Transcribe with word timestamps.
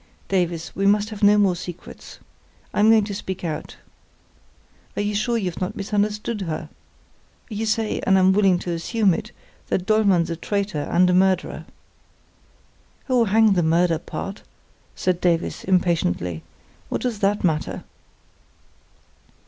"Davies, 0.29 0.71
we 0.75 0.87
must 0.87 1.11
have 1.11 1.21
no 1.21 1.37
more 1.37 1.55
secrets. 1.55 2.17
I'm 2.73 2.89
going 2.89 3.03
to 3.03 3.13
speak 3.13 3.43
out. 3.43 3.75
Are 4.97 5.01
you 5.03 5.13
sure 5.13 5.37
you've 5.37 5.61
not 5.61 5.75
misunderstood 5.75 6.41
her? 6.41 6.69
You 7.49 7.67
say—and 7.67 8.17
I'm 8.17 8.33
willing 8.33 8.57
to 8.61 8.71
assume 8.71 9.13
it—that 9.13 9.85
Dollmann's 9.85 10.31
a 10.31 10.35
traitor 10.35 10.87
and 10.91 11.07
a 11.11 11.13
murderer." 11.13 11.67
"Oh, 13.09 13.25
hang 13.25 13.53
the 13.53 13.61
murder 13.61 13.99
part!" 13.99 14.41
said 14.95 15.21
Davies, 15.21 15.63
impatiently. 15.65 16.41
"What 16.89 17.01
does 17.01 17.19
that 17.19 17.43
matter?" 17.43 17.83